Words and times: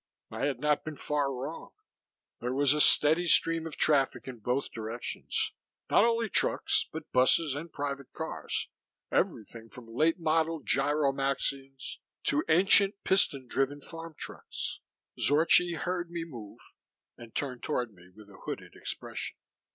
I 0.31 0.47
had 0.47 0.59
not 0.59 0.83
been 0.83 0.95
far 0.95 1.31
wrong. 1.31 1.73
There 2.39 2.55
was 2.55 2.73
a 2.73 2.81
steady 2.81 3.27
stream 3.27 3.67
of 3.67 3.77
traffic 3.77 4.27
in 4.27 4.39
both 4.39 4.71
directions 4.71 5.51
not 5.91 6.03
only 6.03 6.27
trucks 6.27 6.87
but 6.91 7.11
buses 7.11 7.53
and 7.53 7.71
private 7.71 8.11
cars, 8.11 8.67
everything 9.11 9.69
from 9.69 9.93
late 9.93 10.17
model 10.19 10.59
gyromaxions 10.63 11.99
to 12.23 12.43
ancient 12.49 12.95
piston 13.03 13.47
driven 13.47 13.79
farm 13.79 14.15
trucks. 14.17 14.79
Zorchi 15.19 15.77
heard 15.77 16.09
me 16.09 16.23
move, 16.25 16.73
and 17.15 17.35
turned 17.35 17.61
toward 17.61 17.93
me 17.93 18.09
with 18.09 18.27
a 18.27 18.39
hooded 18.45 18.73
expression. 18.73 19.35